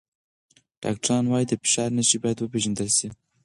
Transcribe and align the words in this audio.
ډاکټران 0.83 1.25
وايي 1.27 1.45
د 1.47 1.53
فشار 1.61 1.89
نښې 1.97 2.17
باید 2.23 2.37
وپیژندل 2.39 2.89
شي. 2.97 3.07